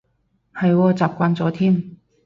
[0.55, 1.95] 係喎，習慣咗添